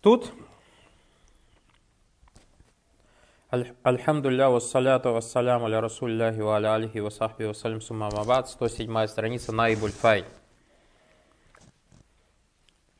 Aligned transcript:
Тут 0.00 0.32
Альхамдулля 3.50 4.50
вассаляту 4.50 5.12
вассаляму 5.12 5.66
аля 5.66 5.80
расулляхи 5.80 6.40
ва 6.40 6.56
аля 6.56 6.74
алихи 6.74 7.00
ва 7.00 7.08
сахби 7.08 7.44
вассалям 7.44 7.80
сумма 7.80 8.10
мабад, 8.14 8.48
107 8.48 9.06
страница 9.06 9.52
Наибуль 9.52 9.90
Файль. 9.90 10.26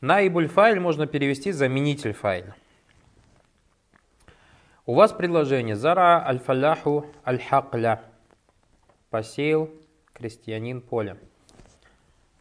Наибуль 0.00 0.48
Файль 0.48 0.80
можно 0.80 1.06
перевести 1.06 1.52
заменитель 1.52 2.14
файль. 2.14 2.54
У 4.86 4.94
вас 4.94 5.12
предложение 5.12 5.76
Зара 5.76 6.24
аль-фаляху 6.26 7.04
аль-хакля. 7.26 8.02
Посеял 9.10 9.68
крестьянин 10.14 10.80
поле. 10.80 11.18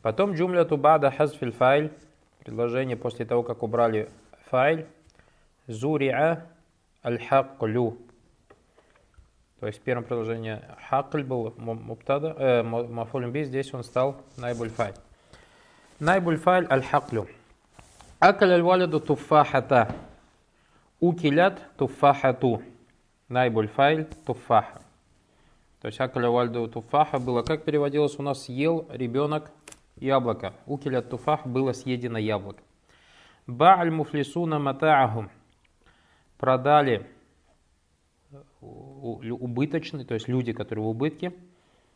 Потом 0.01 0.33
джумля 0.33 0.63
тубада 0.63 1.11
хазфиль 1.11 1.51
файль. 1.51 1.91
Предложение 2.39 2.95
после 2.95 3.25
того, 3.25 3.43
как 3.43 3.63
убрали 3.63 4.09
файль. 4.49 4.87
Зуриа 5.67 6.45
аль-хаклю. 7.03 7.97
То 9.59 9.67
есть 9.67 9.79
в 9.79 9.81
первом 9.81 10.03
предложении 10.03 10.61
хакль 10.89 11.23
был 11.23 11.53
муптада, 11.57 12.35
э, 12.37 12.63
мафулин 12.63 13.31
би, 13.31 13.43
здесь 13.43 13.73
он 13.73 13.83
стал 13.83 14.21
найбуль 14.37 14.69
файль. 14.69 14.93
Найбуль 15.99 16.37
файль 16.37 16.67
аль-хаклю. 16.69 17.27
Акаль 18.19 18.53
аль-валиду 18.53 18.99
туфахата. 18.99 19.95
Укилят 20.99 21.61
туфахату. 21.77 22.61
Найбуль 23.29 23.67
файль 23.67 24.05
туфаха. 24.25 24.81
То 25.81 25.87
есть 25.87 25.99
акаля 25.99 26.29
вальду 26.29 26.67
туфаха 26.67 27.19
было, 27.19 27.43
как 27.43 27.63
переводилось 27.63 28.17
у 28.17 28.23
нас, 28.23 28.45
съел 28.45 28.87
ребенок 28.89 29.51
яблоко. 29.95 30.53
Укилят 30.65 31.09
туфах 31.09 31.45
было 31.45 31.71
съедено 31.71 32.17
яблоко. 32.17 32.61
Ба'аль 33.47 33.91
муфлисуна 33.91 34.59
матаахум. 34.59 35.29
Продали 36.37 37.07
убыточный, 38.61 40.05
то 40.05 40.13
есть 40.13 40.27
люди, 40.27 40.53
которые 40.53 40.83
в 40.83 40.89
убытке, 40.89 41.33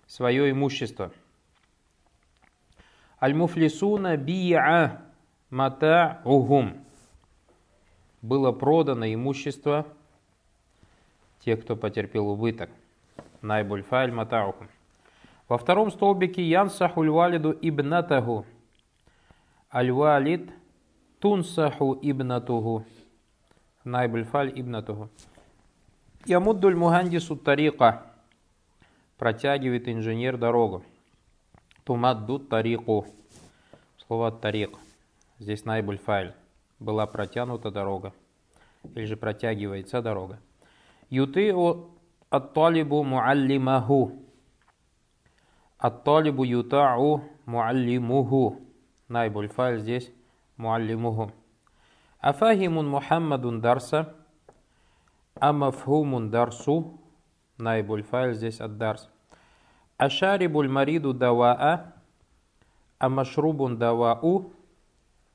свое 0.08 0.50
имущество. 0.50 1.12
Аль-муфлисуна 3.22 4.18
би'a 4.18 5.02
мата'ухум 5.52 6.84
было 8.22 8.52
продано 8.52 9.06
имущество 9.06 9.86
тех, 11.42 11.62
кто 11.62 11.76
потерпел 11.76 12.30
убыток. 12.30 12.70
Найбуль 13.42 13.84
файль 13.84 14.12
матауху. 14.12 14.66
Во 15.48 15.58
втором 15.58 15.92
столбике 15.92 16.42
янсаху 16.44 17.04
валиду 17.12 17.52
ибнатаху. 17.52 18.46
Аль-валид 19.74 20.50
тунсаху 21.22 22.00
ибнатуху. 22.02 22.84
Найбуль 23.84 24.24
фаль 24.24 24.52
ибнатуху. 24.60 25.10
Ямуддуль 26.26 26.76
мухандису 26.76 27.36
тарика. 27.36 28.08
Протягивает 29.18 29.88
инженер 29.88 30.38
дорогу. 30.38 30.84
Тумадду 31.84 32.40
тарику. 32.40 33.06
Слово 33.98 34.32
тарик. 34.32 34.78
Здесь 35.38 35.64
найбуль 35.64 36.00
файль 36.00 36.34
была 36.80 37.06
протянута 37.06 37.70
дорога, 37.70 38.14
или 38.96 39.06
же 39.06 39.16
протягивается 39.16 40.02
дорога. 40.02 40.40
Ютиу 41.12 41.92
ат-талибу 42.32 43.04
муаллимаху. 43.04 44.14
Ат-талибу 45.78 46.44
ютау 46.44 47.24
муаллимуху. 47.46 48.60
Найбуль 49.08 49.50
файль 49.50 49.80
здесь 50.62 50.64
муаллимуху. 50.64 51.32
Афахимун 52.20 52.90
Мухаммадун 52.90 53.62
дарса. 53.62 54.16
Амафхумун 55.40 56.30
дарсу. 56.30 57.00
Найбуль 57.58 58.04
файль 58.04 58.34
здесь 58.36 58.62
от 58.62 58.78
дарс. 58.78 59.10
Ашарибуль 59.98 60.70
мариду 60.70 61.14
даваа. 61.14 61.94
Амашрубун 63.00 63.78
давау. 63.78 64.54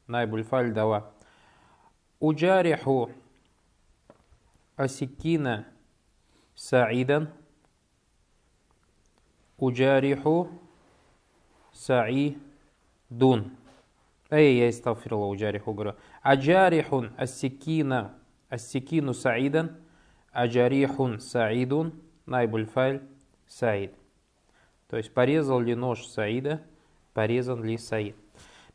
Найбуль 0.06 0.44
файль 0.44 0.72
дава. 0.72 1.12
Уджариху 2.20 3.10
асикина 4.76 5.66
саидан. 6.54 7.28
Уджариху 9.58 10.48
саидун. 11.72 13.56
Эй, 14.31 14.59
я 14.59 14.70
истафирла 14.70 15.26
уджариху 15.26 15.72
говорю. 15.72 15.94
Аджарихун 16.22 17.12
ассикина 17.16 18.14
ассикину 18.48 19.14
саидан. 19.14 19.76
Аджарихун 20.32 21.20
саидун. 21.20 21.94
Найбуль 22.26 22.66
файль 22.66 23.03
саид. 23.47 23.92
То 24.88 24.97
есть 24.97 25.12
порезал 25.12 25.60
ли 25.60 25.75
нож 25.75 26.06
Саида, 26.06 26.60
порезан 27.12 27.64
ли 27.64 27.76
Саид. 27.76 28.16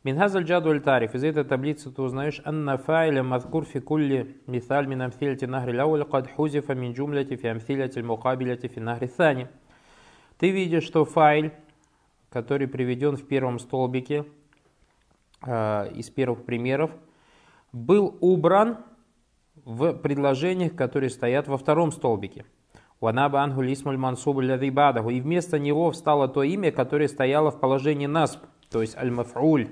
Минхазаль 0.04 0.44
джадуль 0.44 0.80
тариф. 0.80 1.14
Из 1.14 1.24
этой 1.24 1.44
таблицы 1.44 1.90
ты 1.90 2.02
узнаешь, 2.02 2.42
анна 2.44 2.76
файля 2.76 3.22
мазкур 3.22 3.64
фи 3.64 3.80
кулли 3.80 4.36
мисаль 4.46 4.86
мин 4.86 5.02
амфилати 5.02 5.44
нахри 5.44 5.76
лауля 5.76 6.04
кад 6.04 6.30
хузифа 6.30 6.74
мин 6.74 6.92
джумляти 6.92 7.36
фи 7.36 7.46
амфиляти 7.46 8.00
мукабиляти 8.00 8.68
фи 8.68 8.80
нахри 8.80 9.06
сани. 9.06 9.48
Ты 10.38 10.50
видишь, 10.50 10.82
что 10.82 11.04
файл, 11.04 11.52
который 12.30 12.66
приведен 12.66 13.16
в 13.16 13.26
первом 13.26 13.58
столбике 13.58 14.24
из 15.44 16.10
первых 16.10 16.44
примеров, 16.44 16.90
был 17.72 18.16
убран 18.20 18.78
в 19.64 19.92
предложениях, 19.94 20.74
которые 20.74 21.10
стоят 21.10 21.48
во 21.48 21.56
втором 21.58 21.92
столбике. 21.92 22.44
И 23.00 23.04
вместо 25.20 25.58
него 25.58 25.90
встало 25.90 26.28
то 26.28 26.42
имя, 26.42 26.70
которое 26.70 27.08
стояло 27.08 27.50
в 27.50 27.58
положении 27.58 28.06
насб, 28.06 28.40
то 28.70 28.80
есть 28.80 28.96
аль-маф'уль. 28.96 29.70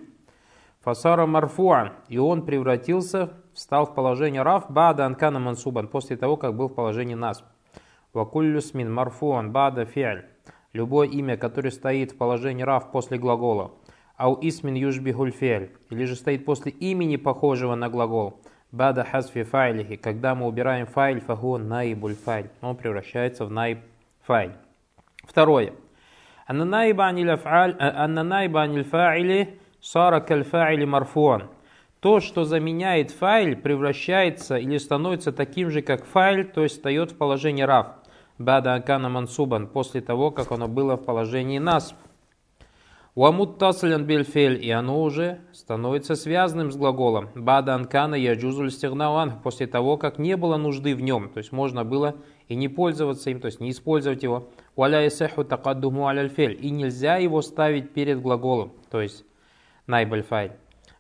Фасара 0.81 1.27
марфуан. 1.27 1.93
И 2.09 2.19
он 2.19 2.45
превратился, 2.45 3.35
встал 3.53 3.87
в 3.87 3.95
положение 3.95 4.43
раф 4.43 4.71
бада 4.71 5.05
анкана 5.07 5.39
мансубан, 5.39 5.89
после 5.89 6.17
того, 6.17 6.37
как 6.37 6.57
был 6.57 6.69
в 6.69 6.75
положении 6.75 7.15
нас. 7.15 7.45
Вакуллюс 8.15 8.75
мин 8.75 8.93
марфуан 8.93 9.53
бада 9.53 9.85
фиаль. 9.85 10.27
Любое 10.73 11.07
имя, 11.09 11.37
которое 11.37 11.71
стоит 11.71 12.13
в 12.13 12.17
положении 12.17 12.63
раф 12.63 12.91
после 12.91 13.19
глагола. 13.19 13.73
Ау 14.21 14.39
исмин 14.43 14.75
южбихуль 14.75 15.31
фиаль. 15.31 15.71
Или 15.89 16.05
же 16.05 16.15
стоит 16.15 16.45
после 16.45 16.73
имени, 16.73 17.17
похожего 17.17 17.75
на 17.75 17.89
глагол. 17.89 18.43
Бада 18.71 19.03
хазфи 19.03 19.45
файлихи. 19.45 19.97
Когда 19.97 20.35
мы 20.35 20.47
убираем 20.47 20.85
файль, 20.85 21.21
фагу 21.23 21.57
наибуль 21.57 22.15
файль. 22.15 22.51
Он 22.61 22.77
превращается 22.77 23.47
в 23.47 23.51
наиб 23.51 23.79
файль. 24.21 24.53
Второе. 25.25 25.73
Анна 26.47 26.67
наиба 26.67 27.07
аниль 27.07 27.31
фа'или 28.85 29.59
Сара 29.81 30.21
кальфа'или 30.21 30.85
марфуан. 30.85 31.45
То, 32.01 32.21
что 32.21 32.45
заменяет 32.45 33.13
файль, 33.13 33.57
превращается 33.57 34.59
или 34.59 34.77
становится 34.77 35.33
таким 35.33 35.71
же, 35.71 35.81
как 35.81 36.05
файль, 36.05 36.45
то 36.45 36.63
есть 36.63 36.75
встает 36.77 37.13
в 37.13 37.17
положение 37.17 37.65
рав. 37.65 37.87
Бада 38.37 38.75
акана 38.75 39.09
мансубан, 39.09 39.67
после 39.67 40.03
того, 40.03 40.31
как 40.31 40.53
оно 40.53 40.69
было 40.69 40.97
в 40.97 41.05
положении 41.07 41.59
насб. 41.59 41.97
Уамут 43.17 43.59
таслен 43.59 44.05
бельфель, 44.05 44.65
и 44.65 44.71
оно 44.71 45.03
уже 45.03 45.41
становится 45.53 46.15
связанным 46.15 46.71
с 46.71 46.77
глаголом. 46.77 47.29
Бада 47.35 47.75
анкана 47.75 48.15
яджузуль 48.15 48.71
стигнауан, 48.71 49.41
после 49.43 49.67
того, 49.67 49.97
как 49.97 50.21
не 50.21 50.37
было 50.37 50.57
нужды 50.57 50.95
в 50.95 51.01
нем, 51.01 51.29
то 51.29 51.39
есть 51.39 51.51
можно 51.51 51.85
было 51.85 52.15
и 52.47 52.55
не 52.55 52.69
пользоваться 52.69 53.31
им, 53.31 53.41
то 53.41 53.47
есть 53.47 53.59
не 53.59 53.73
использовать 53.73 54.23
его. 54.23 54.49
Уаля 54.77 55.09
исеху 55.09 55.45
такаддуму 55.45 56.07
аляль 56.07 56.31
и 56.39 56.71
нельзя 56.71 57.17
его 57.17 57.43
ставить 57.43 57.93
перед 57.93 58.23
глаголом, 58.23 58.73
то 58.93 59.01
есть 59.01 59.25
найбуль 59.89 60.23
файль. 60.23 60.53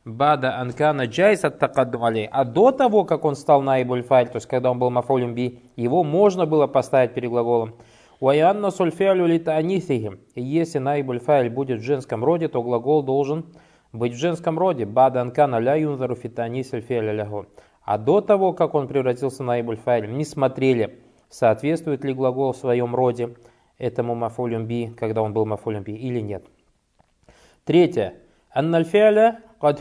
Бада 0.05 0.59
анкана 0.59 1.05
джайс 1.05 1.45
от 1.45 1.61
такаддум 1.61 2.03
А 2.33 2.45
до 2.45 2.73
того, 2.73 3.05
как 3.05 3.25
он 3.25 3.37
стал 3.37 3.63
найбуль 3.63 4.03
файль, 4.03 4.27
то 4.27 4.37
есть 4.37 4.49
когда 4.49 4.73
он 4.73 4.81
был 4.81 4.91
мафолюм 4.91 5.35
би, 5.35 5.61
его 5.77 6.03
можно 6.03 6.45
было 6.45 6.67
поставить 6.67 7.15
перед 7.15 7.31
глаголом. 7.31 7.75
Уаянна 8.21 8.71
сульфиалю 8.71 9.27
литанисихим. 9.27 10.21
И 10.35 10.43
если 10.43 10.79
найбуль 10.79 11.21
файль 11.21 11.49
будет 11.49 11.81
в 11.81 11.85
женском 11.85 12.23
роде, 12.23 12.49
то 12.49 12.63
глагол 12.63 13.03
должен 13.03 13.47
быть 13.95 14.13
в 14.13 14.19
женском 14.19 14.59
роде. 14.59 14.85
Бада 14.85 15.23
анкана 15.23 15.59
ля 15.59 15.75
юнзару 15.77 16.15
фитанис 16.15 16.71
лягу. 16.73 17.47
А 17.83 17.97
до 17.97 18.21
того, 18.21 18.53
как 18.53 18.75
он 18.75 18.89
превратился 18.89 19.43
в 19.43 19.47
найбуль 19.47 19.79
файль, 19.79 20.13
не 20.13 20.27
смотрели, 20.27 21.01
соответствует 21.31 22.05
ли 22.05 22.13
глагол 22.13 22.53
в 22.53 22.59
своем 22.59 22.95
роде 22.95 23.37
этому 23.79 24.15
мафолюм 24.15 24.67
би, 24.67 24.89
когда 24.89 25.23
он 25.23 25.33
был 25.33 25.47
мафолюм 25.47 25.83
би 25.83 25.95
или 25.95 26.21
нет. 26.21 26.45
Третье. 27.65 28.17
Аннальфиаля 28.51 29.41
кад. 29.59 29.81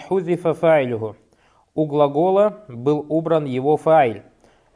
У 1.76 1.86
глагола 1.86 2.64
был 2.70 3.06
убран 3.10 3.44
его 3.44 3.76
файль. 3.76 4.24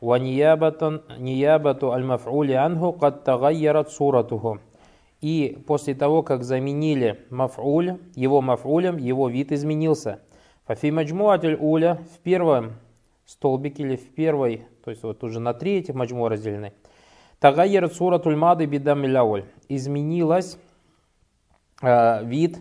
Ваниябату 0.04 1.92
аль-маф'ули 1.94 2.52
анху 2.52 2.92
кад 2.92 3.24
тагайярат 3.24 3.90
суратуху. 3.90 4.60
И 5.22 5.64
после 5.66 5.96
того, 5.96 6.24
как 6.24 6.44
заменили 6.44 7.22
маф'уль, 7.30 7.98
его 8.14 8.42
маф'улем, 8.42 9.00
его 9.00 9.30
вид 9.30 9.54
изменился. 9.54 10.20
Фафи 10.68 10.92
уля 11.58 12.00
в 12.14 12.20
первом 12.20 12.74
столбике 13.26 13.84
или 13.84 13.96
в 13.96 14.14
первой, 14.14 14.66
то 14.84 14.92
есть 14.92 15.04
вот 15.04 15.24
уже 15.24 15.40
на 15.40 15.52
этих 15.52 15.94
маджму 15.94 16.28
разделены. 16.28 16.74
Тагайер 17.40 17.90
суратуль 17.90 18.36
мады 18.36 18.66
бидамиляволь. 18.66 19.46
Изменилась 19.70 20.58
э, 21.82 22.26
вид 22.26 22.60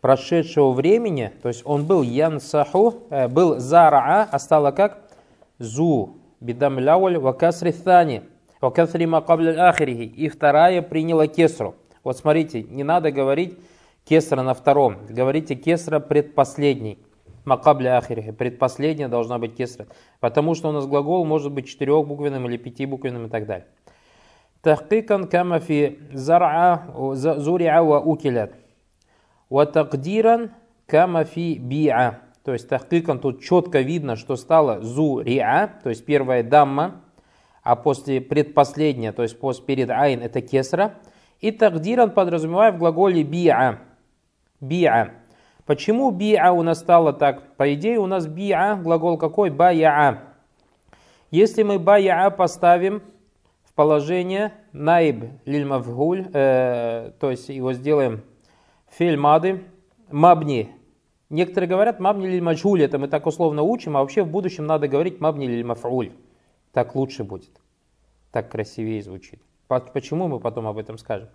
прошедшего 0.00 0.70
времени, 0.70 1.32
то 1.42 1.48
есть 1.48 1.62
он 1.64 1.86
был 1.86 2.02
янсаху, 2.02 3.02
э, 3.10 3.26
был 3.26 3.58
зараа, 3.58 4.28
а 4.30 4.38
стало 4.38 4.70
как 4.70 5.10
зу 5.58 6.18
бидам 6.40 6.78
ляуль 6.78 7.18
вакасри 7.18 7.72
тани, 7.72 8.22
вакасри 8.60 9.06
макабль 9.06 9.58
ахирихи. 9.58 10.04
И 10.04 10.28
вторая 10.28 10.82
приняла 10.82 11.26
кесру. 11.26 11.74
Вот 12.04 12.16
смотрите, 12.16 12.62
не 12.62 12.84
надо 12.84 13.10
говорить 13.10 13.58
кесра 14.04 14.42
на 14.42 14.54
втором, 14.54 14.96
говорите 15.08 15.54
кесра 15.54 16.00
предпоследний. 16.00 16.98
Макабля 17.44 17.96
ахирихи, 17.96 18.32
предпоследняя 18.32 19.08
должна 19.08 19.38
быть 19.38 19.56
кесра. 19.56 19.86
Потому 20.20 20.54
что 20.54 20.68
у 20.68 20.72
нас 20.72 20.86
глагол 20.86 21.24
может 21.24 21.50
быть 21.52 21.66
четырехбуквенным 21.66 22.46
или 22.46 22.58
пятибуквенным 22.58 23.26
и 23.26 23.28
так 23.30 23.46
далее. 23.46 23.66
Тахкикан 24.60 25.28
камафи 25.28 25.98
зуря 26.12 26.82
ва 27.82 28.00
укилят. 28.00 28.52
Ватакдиран 29.48 30.50
камафи 30.86 31.58
би'а 31.58 32.16
то 32.48 32.54
есть 32.54 32.66
тахкикан 32.66 33.18
тут 33.18 33.42
четко 33.42 33.82
видно, 33.82 34.16
что 34.16 34.34
стало 34.36 34.80
зуриа, 34.80 35.68
то 35.82 35.90
есть 35.90 36.06
первая 36.06 36.42
дамма, 36.42 37.02
а 37.62 37.76
после 37.76 38.22
предпоследняя, 38.22 39.12
то 39.12 39.22
есть 39.22 39.38
после 39.38 39.66
перед 39.66 39.90
айн 39.90 40.22
это 40.22 40.40
кесра. 40.40 40.94
И 41.40 41.50
тагдиран 41.50 42.10
подразумевая 42.10 42.72
в 42.72 42.78
глаголе 42.78 43.22
биа. 43.22 43.80
Биа. 44.62 45.10
Почему 45.66 46.10
биа 46.10 46.52
у 46.52 46.62
нас 46.62 46.78
стало 46.78 47.12
так? 47.12 47.54
По 47.58 47.74
идее 47.74 47.98
у 47.98 48.06
нас 48.06 48.26
биа, 48.26 48.76
глагол 48.76 49.18
какой? 49.18 49.50
Бая. 49.50 50.20
Если 51.30 51.62
мы 51.64 51.78
бая 51.78 52.30
поставим 52.30 53.02
в 53.62 53.74
положение 53.74 54.54
наиб 54.72 55.26
лиль 55.44 55.66
мавгуль, 55.66 56.24
э, 56.32 57.10
то 57.20 57.30
есть 57.30 57.50
его 57.50 57.74
сделаем 57.74 58.22
филь 58.88 59.18
мады, 59.18 59.64
мабни. 60.10 60.77
Некоторые 61.30 61.68
говорят 61.68 62.00
мабни 62.00 62.26
лиль 62.26 62.40
маджуль, 62.40 62.82
это 62.82 62.98
мы 62.98 63.08
так 63.08 63.26
условно 63.26 63.62
учим, 63.62 63.96
а 63.96 64.00
вообще 64.00 64.22
в 64.22 64.28
будущем 64.28 64.66
надо 64.66 64.88
говорить 64.88 65.20
мабни 65.20 65.46
лиль 65.46 65.64
мафуль. 65.64 66.12
Так 66.72 66.94
лучше 66.94 67.24
будет. 67.24 67.50
Так 68.32 68.50
красивее 68.50 69.02
звучит. 69.02 69.40
Почему 69.66 70.28
мы 70.28 70.40
потом 70.40 70.66
об 70.66 70.78
этом 70.78 70.96
скажем? 70.96 71.28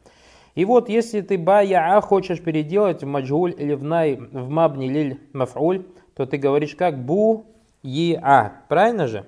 И 0.56 0.66
вот 0.66 0.90
если 0.90 1.22
ты 1.22 1.38
бая 1.38 2.02
хочешь 2.02 2.42
переделать 2.42 3.04
в 3.04 3.08
маджуль 3.08 3.54
или 3.58 3.74
в, 3.74 3.84
най, 3.84 4.16
в 4.16 4.50
мабни 4.50 4.88
лиль 4.88 5.20
мафуль, 5.34 5.86
то 6.16 6.26
ты 6.26 6.38
говоришь 6.38 6.76
как 6.76 7.04
бу 7.04 7.46
и 7.84 8.18
а. 8.22 8.62
Правильно 8.70 9.08
же? 9.08 9.26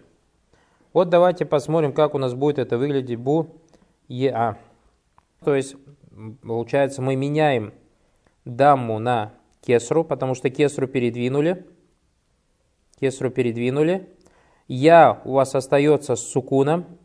Вот 0.93 1.09
давайте 1.09 1.45
посмотрим, 1.45 1.93
как 1.93 2.15
у 2.15 2.17
нас 2.17 2.33
будет 2.33 2.57
это 2.57 2.77
выглядеть 2.77 3.19
бу 3.19 3.47
и 4.07 4.27
а. 4.27 4.57
То 5.43 5.53
есть, 5.53 5.75
получается, 6.41 7.01
мы 7.01 7.15
меняем 7.15 7.73
дамму 8.45 8.97
на 8.99 9.33
кесру, 9.65 10.03
потому 10.03 10.35
что 10.35 10.49
кесру 10.49 10.87
передвинули. 10.87 11.65
Кесру 12.99 13.29
передвинули. 13.29 14.09
Я 14.67 15.21
у 15.25 15.33
вас 15.33 15.55
остается 15.55 16.15
с 16.15 16.21
сукуном. 16.21 16.99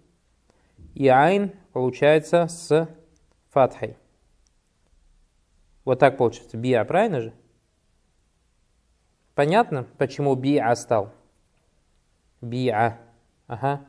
И 0.95 1.09
айн 1.09 1.53
получается 1.73 2.47
с 2.49 2.89
фатхой. 3.51 3.97
Вот 5.85 5.99
так 5.99 6.17
получится. 6.17 6.57
Биа, 6.57 6.85
правильно 6.85 7.21
же? 7.21 7.33
Понятно, 9.35 9.87
почему 9.97 10.35
биа 10.35 10.75
стал? 10.75 11.13
Биа. 12.41 12.99
Ага. 13.47 13.87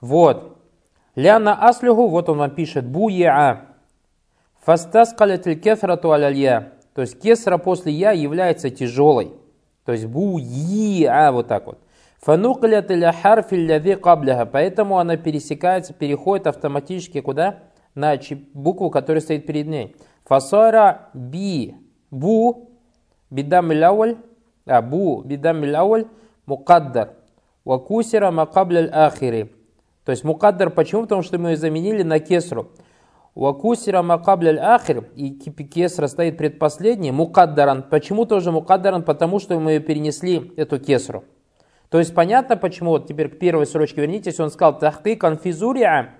Вот. 0.00 0.58
Ляна 1.16 1.68
аслюху, 1.68 2.08
вот 2.08 2.28
он 2.28 2.38
вам 2.38 2.54
пишет, 2.54 2.86
буя. 2.86 3.66
Фастаскалятиль 4.60 5.58
кефрату 5.58 6.12
алялья. 6.12 6.79
То 7.00 7.04
есть 7.04 7.18
кесра 7.18 7.56
после 7.56 7.94
я 7.94 8.10
является 8.12 8.68
тяжелой. 8.68 9.32
То 9.86 9.92
есть 9.92 10.04
буя, 10.04 11.32
вот 11.32 11.48
так 11.48 11.64
вот. 11.64 11.78
Фанукалят 12.20 12.90
иля 12.90 13.10
харфи 13.10 13.94
кабляха. 13.94 14.44
Поэтому 14.44 14.98
она 14.98 15.16
пересекается, 15.16 15.94
переходит 15.94 16.46
автоматически 16.46 17.22
куда? 17.22 17.60
На 17.94 18.18
букву, 18.52 18.90
которая 18.90 19.22
стоит 19.22 19.46
перед 19.46 19.66
ней. 19.66 19.96
Фасара 20.26 21.08
би 21.14 21.74
бу 22.10 22.68
бидам 23.30 23.70
лауль, 23.70 24.18
а 24.66 24.82
бу 24.82 25.22
бидам 25.22 25.64
лауль 25.64 26.04
мукаддар. 26.44 27.14
Вакусира 27.64 28.30
макабляль 28.30 28.90
ахири. 28.92 29.50
То 30.04 30.12
есть 30.12 30.22
мукаддар 30.22 30.68
почему? 30.68 31.04
Потому 31.04 31.22
что 31.22 31.38
мы 31.38 31.52
ее 31.52 31.56
заменили 31.56 32.02
на 32.02 32.18
кесру. 32.18 32.72
Вакусира 33.34 34.02
макабляль 34.02 34.58
ахир, 34.58 35.04
и 35.14 35.30
кесра 35.30 36.08
стоит 36.08 36.36
предпоследний, 36.36 37.10
мукаддаран. 37.12 37.84
Почему 37.84 38.26
тоже 38.26 38.50
мукаддаран? 38.50 39.04
Потому 39.04 39.38
что 39.38 39.58
мы 39.60 39.78
перенесли 39.78 40.52
эту 40.56 40.80
кесру. 40.80 41.24
То 41.90 41.98
есть 41.98 42.14
понятно, 42.14 42.56
почему, 42.56 42.90
вот 42.90 43.06
теперь 43.06 43.28
к 43.28 43.38
первой 43.38 43.66
строчке 43.66 44.00
вернитесь, 44.00 44.40
он 44.40 44.50
сказал 44.50 44.78
тахты 44.78 45.16
конфизурия 45.16 46.14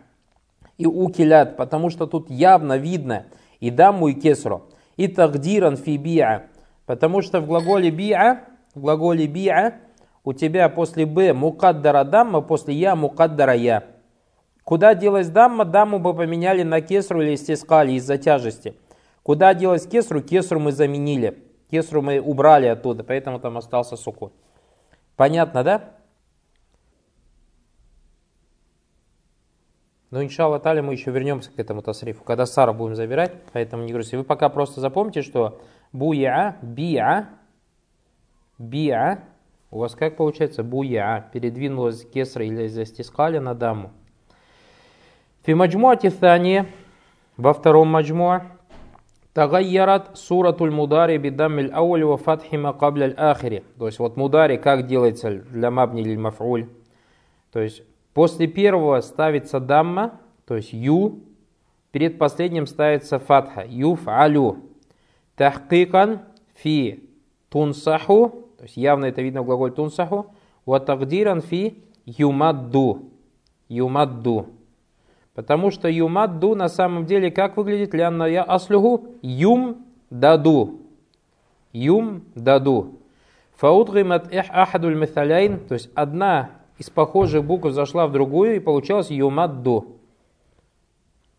и 0.78 0.86
укилят, 0.86 1.56
потому 1.56 1.90
что 1.90 2.06
тут 2.06 2.30
явно 2.30 2.76
видно, 2.76 3.26
и 3.60 3.70
даму, 3.70 4.08
и 4.08 4.14
кесру. 4.14 4.62
И 4.96 5.08
тагдиран 5.08 5.76
фи 5.76 5.96
биа. 5.96 6.44
Потому 6.86 7.22
что 7.22 7.40
в 7.40 7.46
глаголе 7.46 7.90
биа, 7.90 8.40
в 8.74 8.80
глаголе 8.80 9.26
биа 9.26 9.74
у 10.24 10.32
тебя 10.32 10.68
после 10.68 11.06
б 11.06 11.32
мукаддара 11.32 12.04
дамма, 12.04 12.40
после 12.40 12.74
я 12.74 12.94
мукаддара 12.96 13.54
я. 13.54 13.84
Куда 14.64 14.94
делась 14.94 15.28
дамма? 15.28 15.64
Дамму 15.64 15.98
бы 15.98 16.14
поменяли 16.14 16.62
на 16.62 16.80
кесру 16.80 17.22
или 17.22 17.36
стискали 17.36 17.92
из-за 17.92 18.18
тяжести. 18.18 18.74
Куда 19.22 19.54
делась 19.54 19.86
кесру? 19.86 20.22
Кесру 20.22 20.60
мы 20.60 20.72
заменили. 20.72 21.42
Кесру 21.70 22.02
мы 22.02 22.20
убрали 22.20 22.66
оттуда, 22.66 23.04
поэтому 23.04 23.38
там 23.38 23.56
остался 23.56 23.96
сукун. 23.96 24.32
Понятно, 25.16 25.62
да? 25.62 25.94
Но 30.10 30.24
иншалла 30.24 30.58
тали 30.58 30.80
мы 30.80 30.92
еще 30.92 31.12
вернемся 31.12 31.52
к 31.52 31.58
этому 31.58 31.82
тасрифу, 31.82 32.24
когда 32.24 32.44
Сара 32.44 32.72
будем 32.72 32.96
забирать, 32.96 33.32
поэтому 33.52 33.84
не 33.84 33.92
грусти. 33.92 34.16
Вы 34.16 34.24
пока 34.24 34.48
просто 34.48 34.80
запомните, 34.80 35.22
что 35.22 35.60
буя, 35.92 36.56
биа, 36.62 37.28
биа, 38.58 39.20
у 39.70 39.78
вас 39.78 39.94
как 39.94 40.16
получается 40.16 40.64
буя, 40.64 41.30
передвинулась 41.32 42.04
кесра 42.04 42.44
или 42.44 42.66
застискали 42.66 43.38
на 43.38 43.54
даму. 43.54 43.92
Фимаджмуати 45.42 46.11
тани, 46.11 46.64
во 47.37 47.52
втором 47.52 47.88
маджмуа, 47.88 48.42
Тагайярат 49.32 50.18
суратуль 50.18 50.73
мудари 50.73 51.16
бидаммиль 51.16 51.70
аули 51.73 52.02
ва 52.02 52.16
фатхи 52.16 52.56
ахири. 52.56 53.62
То 53.78 53.87
есть 53.87 53.99
вот 54.00 54.16
мудари 54.16 54.56
как 54.56 54.87
делается 54.87 55.30
для 55.30 55.70
мабни 55.70 56.16
маф'уль. 56.16 56.66
То 57.52 57.61
есть 57.61 57.82
После 58.14 58.49
первого 58.49 59.00
ставится 59.00 59.61
дамма, 59.61 60.20
то 60.47 60.56
есть 60.56 60.73
ю, 60.73 61.20
перед 61.92 62.18
последним 62.18 62.66
ставится 62.66 63.18
фатха, 63.18 63.64
юф 63.66 64.09
алю. 64.09 64.64
Тахкикан 65.37 66.20
фи 66.54 67.09
тунсаху, 67.49 68.49
то 68.59 68.64
есть 68.64 68.76
явно 68.76 69.06
это 69.06 69.23
видно 69.23 69.42
в 69.42 69.47
глаголе 69.47 69.73
тунсаху, 69.73 70.35
ва 70.66 70.80
тагдиран 70.80 71.40
фи 71.40 71.85
юмадду, 72.04 73.11
юмадду. 73.68 74.49
Потому 75.40 75.70
что 75.70 75.88
юмадду 75.88 76.54
на 76.54 76.68
самом 76.68 77.06
деле 77.06 77.30
как 77.30 77.56
выглядит? 77.56 77.94
Лянна 77.94 78.25
я 78.25 78.42
аслюху 78.42 79.06
юм 79.23 79.87
даду. 80.11 80.82
Юм 81.73 82.25
даду. 82.35 82.99
Фаудгимат 83.56 84.30
ахадуль 84.50 84.97
мithаляйн, 84.97 85.61
то 85.61 85.73
есть 85.73 85.88
одна 85.94 86.50
из 86.76 86.90
похожих 86.90 87.42
букв 87.42 87.70
зашла 87.70 88.06
в 88.06 88.12
другую, 88.12 88.56
и 88.56 88.61
получилось 88.61 89.11
юмадду. 89.11 89.97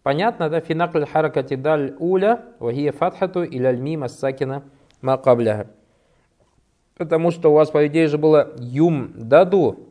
Понятно, 0.01 0.50
да? 0.50 0.62
Финакль 0.62 1.05
харакати 1.05 1.53
даль 1.53 1.96
уля, 2.00 2.43
вахия 2.58 2.91
фатхату 2.91 3.43
или 3.43 3.65
альмима 3.65 4.08
сакина 4.08 4.63
макабляха. 5.03 5.67
Потому 6.98 7.29
что 7.29 7.51
у 7.51 7.53
вас, 7.53 7.70
по 7.70 7.86
идее, 7.86 8.08
же 8.08 8.17
было 8.17 8.51
юм 8.58 9.12
даду, 9.13 9.90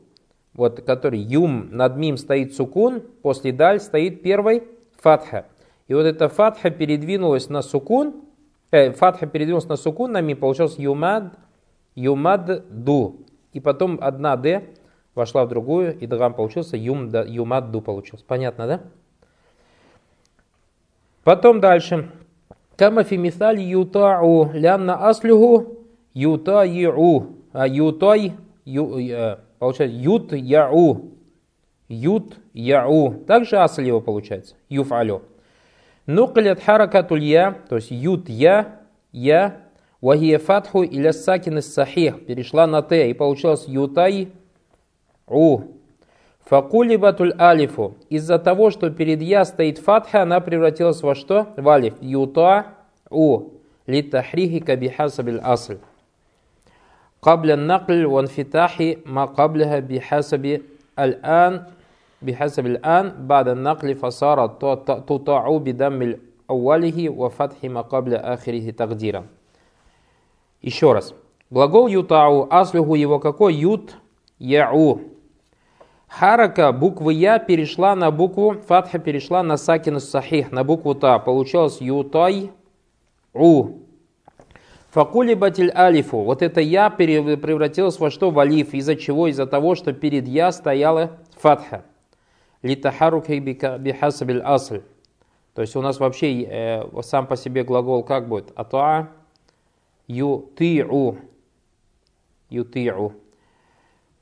вот, 0.54 0.82
который 0.82 1.18
юм 1.18 1.68
над 1.70 1.96
мим 1.96 2.16
стоит 2.16 2.54
сукун, 2.54 3.02
после 3.22 3.52
даль 3.52 3.80
стоит 3.80 4.22
первый 4.22 4.64
фатха. 5.00 5.46
И 5.88 5.94
вот 5.94 6.02
эта 6.02 6.28
фатха 6.28 6.70
передвинулась 6.70 7.48
на 7.48 7.62
сукун, 7.62 8.22
э, 8.70 8.92
фатха 8.92 9.26
передвинулась 9.26 9.68
на 9.68 9.76
сукун, 9.76 10.12
на 10.12 10.20
мим 10.20 10.36
получилось 10.36 10.78
юмад, 10.78 11.34
юмад 11.94 12.84
ду. 12.84 13.26
И 13.52 13.60
потом 13.60 13.98
одна 14.00 14.36
д 14.36 14.64
вошла 15.14 15.44
в 15.44 15.48
другую, 15.48 15.98
и 15.98 16.06
дгам 16.06 16.34
получился, 16.34 16.76
юм, 16.76 17.10
да, 17.10 17.22
юмадду 17.22 17.80
получился. 17.80 18.24
Понятно, 18.24 18.66
да? 18.66 18.80
Потом 21.24 21.60
дальше. 21.60 22.10
Кама 22.76 23.04
фи 23.04 23.16
мисаль 23.16 23.60
ютау 23.60 24.50
лянна 24.52 25.08
аслюху 25.08 25.78
ютаиу. 26.14 27.36
А 27.52 27.66
ютай, 27.66 28.34
ю, 28.64 28.98
э, 28.98 29.38
Получается 29.60 29.94
ют 29.94 30.32
яу. 30.32 31.10
Ют 31.86 32.38
яу. 32.54 33.12
Также 33.26 33.58
асаль 33.58 33.88
его 33.88 34.00
получается. 34.00 34.54
Юф 34.70 34.90
алю. 34.90 35.22
Нуклят 36.06 36.62
харакатуль 36.62 37.22
я, 37.22 37.58
то 37.68 37.76
есть 37.76 37.90
ют 37.90 38.30
я, 38.30 38.80
я, 39.12 39.58
вахия 40.00 40.38
фатху 40.38 40.82
или 40.82 41.10
сакин 41.10 41.60
сахих, 41.60 42.24
перешла 42.24 42.66
на 42.66 42.80
т, 42.80 43.10
и 43.10 43.12
получилось 43.12 43.64
ютай 43.68 44.30
у. 45.26 45.60
Факулибатуль 46.46 47.34
алифу. 47.38 47.96
Из-за 48.08 48.38
того, 48.38 48.70
что 48.70 48.88
перед 48.88 49.20
я 49.20 49.44
стоит 49.44 49.78
фатха, 49.78 50.22
она 50.22 50.40
превратилась 50.40 51.02
во 51.02 51.14
что? 51.14 51.48
В 51.58 51.68
алиф. 51.68 51.94
Юта 52.00 52.68
у. 53.10 53.50
Литахрихи 53.86 54.60
кабихасабиль 54.60 55.38
асль. 55.38 55.80
قبل 57.21 57.51
النقل 57.51 58.05
وانفتاح 58.05 58.93
ما 59.05 59.25
قبلها 59.25 59.79
بحسب 59.79 60.61
الآن 60.99 61.63
بحسب 62.21 62.65
الآن 62.65 63.27
بعد 63.27 63.47
النقل 63.47 63.95
فصار 63.95 64.47
تطاع 65.07 65.57
بدم 65.57 66.15
أوله 66.49 67.09
وفتح 67.09 67.63
ما 67.63 67.81
قبل 67.81 68.15
آخره 68.15 68.69
تقديرا 68.69 69.25
Еще 70.61 70.93
раз. 70.93 71.13
Глагол 71.51 71.87
ютау, 71.87 72.47
аслюху 72.49 72.95
его 72.95 73.19
какой? 73.19 73.53
Ют 73.53 73.97
яу. 74.39 75.01
Харака 76.07 76.71
буквы 76.71 77.13
Я 77.13 77.37
перешла 77.37 77.95
на 77.95 78.09
букву, 78.09 78.55
фатха 78.67 78.97
перешла 78.97 79.43
на 79.43 79.57
сакин 79.57 79.99
сахих, 79.99 80.51
на 80.51 80.63
букву 80.63 80.95
Та. 80.95 81.19
Получилось 81.19 81.81
ютай 81.81 82.51
у. 83.33 83.79
Факули 84.90 85.34
батиль 85.34 85.70
алифу. 85.72 86.18
Вот 86.18 86.42
это 86.42 86.60
Я 86.60 86.90
превратилось 86.90 88.00
во 88.00 88.10
что? 88.10 88.30
В 88.30 88.38
алиф. 88.40 88.74
Из-за 88.74 88.96
чего? 88.96 89.28
Из-за 89.28 89.46
того, 89.46 89.76
что 89.76 89.92
перед 89.92 90.26
Я 90.26 90.50
стояла 90.50 91.18
фатха. 91.36 91.84
Литахарухи 92.62 93.38
бихасабиль 93.38 94.40
асль. 94.40 94.82
То 95.54 95.62
есть 95.62 95.76
у 95.76 95.82
нас 95.82 96.00
вообще 96.00 96.42
э, 96.42 97.02
сам 97.02 97.26
по 97.26 97.36
себе 97.36 97.64
глагол 97.64 98.02
как 98.02 98.28
будет? 98.28 98.52
Атуа 98.56 99.10
юти'у. 100.08 101.18
Юти'у. 102.50 103.12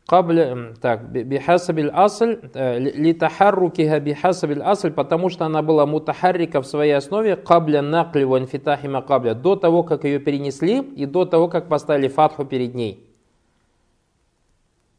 Кабля, 0.09 0.73
так, 0.81 1.11
бихасабиль 1.11 1.91
асль, 1.91 2.41
э, 2.55 2.79
литахаррукиха 2.79 4.00
бихасабиль 4.00 4.62
асль, 4.62 4.91
потому 4.91 5.29
что 5.29 5.45
она 5.45 5.61
была 5.61 5.85
мутахаррика 5.85 6.62
в 6.62 6.67
своей 6.67 6.93
основе, 6.93 7.37
кабля 7.37 7.83
накли 7.83 8.25
ва 8.25 8.38
инфитахима 8.38 9.03
кабля, 9.03 9.35
до 9.35 9.55
того, 9.55 9.83
как 9.83 10.05
ее 10.05 10.19
перенесли 10.19 10.81
и 10.81 11.05
до 11.05 11.27
того, 11.27 11.49
как 11.49 11.69
поставили 11.69 12.09
фатху 12.09 12.47
перед 12.47 12.75
ней. 12.75 13.07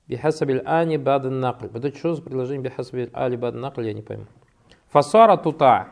Бихасабиль 0.08 0.62
ани 0.64 0.98
бадан 0.98 1.40
накль. 1.40 1.70
Это 1.74 1.90
что 1.98 2.14
за 2.14 2.22
предложение 2.22 2.70
бихасабиль 2.70 3.10
али 3.12 3.36
бадан 3.36 3.62
накль, 3.62 3.88
я 3.88 3.94
не 3.94 4.04
пойму. 4.04 4.26
Фасара 4.90 5.38
тута. 5.38 5.88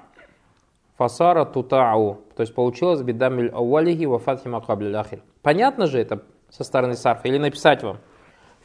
Фасара 0.96 1.44
тутау. 1.46 2.22
То 2.36 2.42
есть 2.42 2.54
получилось 2.54 3.02
бидамиль 3.02 3.50
ауалихи 3.50 4.06
ва 4.06 4.20
фатхима 4.20 4.62
кабля 4.62 5.00
ахир. 5.00 5.24
Понятно 5.42 5.88
же 5.88 6.00
это 6.00 6.22
со 6.52 6.64
стороны 6.64 6.94
сарфа 6.94 7.28
или 7.28 7.40
написать 7.40 7.82
вам? 7.82 7.98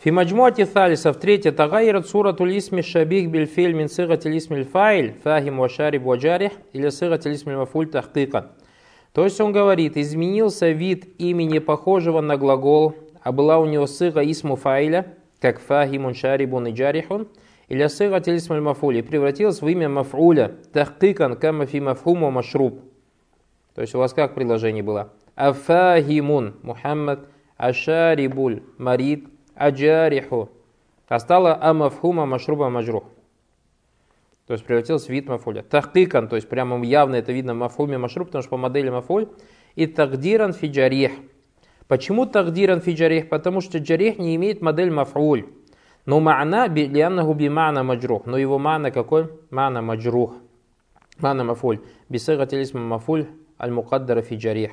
Фимаджмуати 0.03 0.65
Талиса 0.65 1.13
в 1.13 1.17
третье 1.17 1.53
тагайрат 1.53 2.09
сурату 2.09 2.45
лисми 2.45 2.81
шабих 2.81 3.31
бильфиль 3.31 3.73
мин 3.73 3.89
сыгати 3.89 4.27
лисмиль 4.27 4.65
фаиль 4.65 5.15
фахим 5.23 5.59
вашариб 5.59 6.03
ваджарих 6.03 6.51
или 6.73 6.89
сыгати 6.89 7.29
лисмиль 7.29 7.55
мафуль 7.55 7.87
тахтыкан. 7.87 8.49
То 9.13 9.23
есть 9.23 9.41
он 9.41 9.53
говорит, 9.53 9.97
изменился 9.97 10.71
вид 10.71 11.05
имени 11.21 11.61
похожего 11.61 12.21
на 12.21 12.37
глагол, 12.37 12.97
а 13.23 13.31
была 13.31 13.61
у 13.61 13.67
него 13.67 13.87
сыга 13.87 14.29
исму 14.29 14.57
файля, 14.57 15.15
как 15.39 15.61
фахимун 15.61 16.15
шарибун 16.15 16.67
и 16.67 16.73
джарихун, 16.73 17.29
или 17.69 17.87
сыга 17.87 18.21
лисмиль 18.27 18.61
мафуль, 18.61 18.97
и 18.97 19.03
превратилась 19.03 19.63
в 19.63 19.69
имя 19.69 19.89
мафуля, 19.89 20.57
тахтыкан 20.73 21.37
кама 21.37 21.67
фи 21.67 21.79
мафхуму 21.79 22.29
машруб. 22.33 22.81
То 23.77 23.83
есть 23.83 23.95
у 23.95 23.99
вас 23.99 24.13
как 24.15 24.35
предложение 24.35 24.83
было? 24.83 25.13
Афахимун 25.37 26.57
Мухаммад, 26.63 27.29
ашарибуль 27.57 28.65
марид, 28.79 29.29
аджариху. 29.67 30.51
А 31.09 31.19
стала 31.19 31.59
амафхума 31.61 32.25
машруба 32.25 32.71
мажрух. 32.71 33.05
То 34.47 34.55
есть 34.55 34.65
превратился 34.65 35.07
в 35.07 35.11
вид 35.11 35.29
мафуля. 35.29 35.63
Тахкикан, 35.63 36.29
то 36.29 36.37
есть 36.37 36.49
прямо 36.49 36.83
явно 36.85 37.17
это 37.17 37.33
видно 37.33 37.55
в 37.55 37.59
мафуме 37.59 37.99
машруб, 37.99 38.29
потому 38.29 38.43
что 38.43 38.51
по 38.51 38.57
модели 38.57 38.91
мафуль. 38.91 39.29
И 39.75 39.87
тагдиран 39.87 40.53
фиджарих. 40.53 41.13
Почему 41.87 42.27
тагдиран 42.27 42.81
фиджарих? 42.81 43.29
Потому 43.29 43.61
что 43.61 43.79
джарих 43.79 44.19
не 44.19 44.37
имеет 44.37 44.63
модель 44.63 44.91
мафуль. 44.91 45.47
Но 46.05 46.19
ма'на 46.21 46.67
лианнаху 46.67 47.35
би 47.35 47.49
ма'на 47.49 47.83
маджрух. 47.83 48.27
Но 48.27 48.37
его 48.37 48.59
ма'на 48.59 48.91
какой? 48.91 49.31
Ма'на 49.51 49.81
маджрух. 49.81 50.35
Ма'на 51.21 51.45
мафуль. 51.45 51.81
Бисыгатилисма 52.09 52.81
мафуль 52.81 53.27
аль-мукаддара 53.61 54.23
фиджарих. 54.23 54.73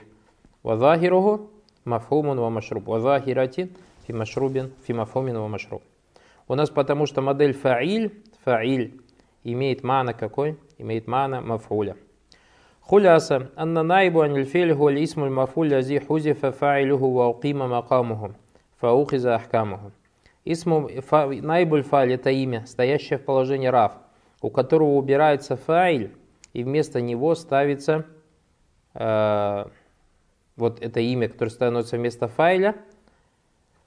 Вазахируху 0.63 1.51
мафхумун 1.86 2.39
ва 2.39 2.50
машруб. 2.50 2.88
Вазахирати 2.88 3.72
фи 4.10 4.13
машрубин, 4.13 4.72
фи 4.88 4.94
мафомин 4.94 5.38
ва 5.38 5.48
машруб. 5.48 5.84
У 6.48 6.56
нас 6.56 6.72
потому 6.72 7.06
что 7.06 7.22
модель 7.22 7.54
фаиль, 7.54 8.12
фаиль 8.44 9.00
имеет 9.44 9.84
мана 9.84 10.13
какой? 10.13 10.58
Имеет 10.80 11.06
мана 11.06 11.42
мафуля. 11.42 11.96
Хуляса. 12.82 13.51
Анна 13.56 13.84
найбу 13.84 14.22
аниль 14.22 14.46
фель 14.46 14.74
гуа 14.74 14.92
исмуль 15.04 15.30
мафуль 15.30 15.72
лази 15.72 16.00
хузифа 16.00 16.51
фаилюху 16.51 17.12
ва 17.12 17.30
уқима 17.30 17.68
макамуху. 17.68 18.34
Фаухиза 18.80 19.36
ахкамуху. 19.36 19.92
Исму 20.44 20.89
найбуль 21.42 21.84
фаиль 21.84 22.13
это 22.13 22.32
имя, 22.32 22.66
стоящее 22.66 23.20
в 23.20 23.25
положении 23.25 23.68
рав, 23.68 23.92
у 24.42 24.50
которого 24.50 24.96
убирается 24.96 25.56
фаиль, 25.56 26.16
и 26.54 26.63
вместо 26.63 27.00
него 27.00 27.36
ставится 27.36 28.08
э, 28.96 29.66
вот 30.56 30.82
это 30.82 31.00
имя, 31.00 31.30
которое 31.30 31.51
становится 31.51 31.98
вместо 31.98 32.28
файля, 32.28 32.75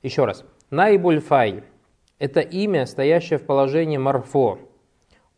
еще 0.02 0.24
раз. 0.24 0.44
Найбуль 0.70 1.20
файль– 1.20 1.64
это 2.18 2.40
имя, 2.40 2.86
стоящее 2.86 3.38
в 3.38 3.46
положении 3.46 3.98
марфо. 3.98 4.58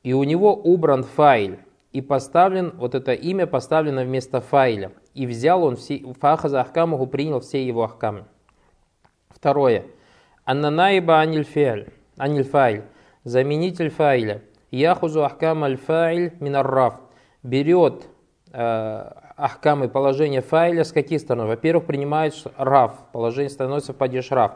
И 0.02 0.12
у 0.12 0.24
него 0.24 0.54
убран 0.54 1.02
файль. 1.02 1.58
И 1.92 2.00
поставлен, 2.00 2.72
вот 2.76 2.94
это 2.94 3.12
имя 3.12 3.46
поставлено 3.46 4.02
вместо 4.02 4.40
файля. 4.40 4.90
И 5.14 5.26
взял 5.26 5.62
он 5.62 5.76
все, 5.76 6.02
фахаза 6.20 6.60
ахкамуху, 6.60 7.06
принял 7.06 7.40
все 7.40 7.64
его 7.64 7.84
ахкамы. 7.84 8.24
Второе. 9.28 9.84
Аннанайба 10.44 11.20
анильфайль. 11.20 11.92
Анильфайль. 12.16 12.82
Заменитель 13.22 13.90
файля. 13.90 14.42
Яхузу 14.70 15.24
ахкам 15.24 15.62
аль-файль 15.64 16.32
минарраф. 16.40 17.00
Берет 17.42 18.08
э, 18.52 19.10
ахкамы 19.36 19.88
положения 19.88 20.40
файля 20.40 20.84
с 20.84 20.92
каких 20.92 21.20
сторон? 21.20 21.46
Во-первых, 21.46 21.86
принимает 21.86 22.34
раф, 22.56 22.94
положение 23.12 23.50
становится 23.50 23.92
падеж 23.92 24.30
раф. 24.30 24.52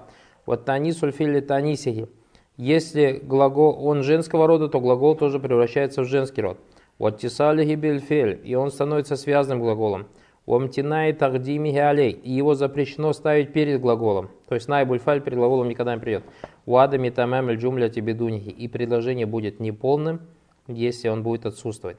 Вот 0.47 0.65
танис 0.65 1.03
ульфили 1.03 1.41
танисихи. 1.41 2.09
Если 2.57 3.21
глагол, 3.23 3.87
он 3.87 4.03
женского 4.03 4.47
рода, 4.47 4.69
то 4.69 4.81
глагол 4.81 5.15
тоже 5.15 5.39
превращается 5.39 6.03
в 6.03 6.07
женский 6.07 6.43
род. 6.43 6.59
Вот 6.99 7.19
тисалихи 7.19 7.75
бельфель, 7.77 8.41
и 8.45 8.55
он 8.57 8.71
становится 8.71 9.17
связанным 9.17 9.61
глаголом. 9.61 10.07
Омтинай 10.47 11.13
тагдими 11.13 11.77
алей, 11.77 12.11
и 12.11 12.33
его 12.33 12.55
запрещено 12.55 13.13
ставить 13.13 13.53
перед 13.53 13.81
глаголом. 13.81 14.31
То 14.49 14.55
есть 14.55 14.67
найбульфаль 14.67 15.21
перед 15.21 15.37
глаголом 15.37 15.69
никогда 15.69 15.95
не 15.95 16.01
придет. 16.01 16.25
Уадами 16.67 17.11
тамам 17.11 17.51
джумля 17.53 17.89
тебедунихи, 17.91 18.49
и 18.49 18.67
предложение 18.67 19.27
будет 19.27 19.61
неполным, 19.61 20.23
если 20.67 21.09
он 21.09 21.23
будет 21.23 21.47
отсутствовать. 21.47 21.99